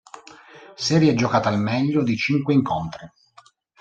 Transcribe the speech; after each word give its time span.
Serie 0.87 1.13
giocata 1.13 1.49
al 1.49 1.59
meglio 1.59 2.01
dei 2.01 2.15
cinque 2.17 2.55
incontri. 2.55 3.07